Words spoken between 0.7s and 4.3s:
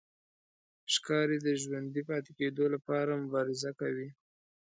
ښکاري د ژوندي پاتې کېدو لپاره مبارزه کوي.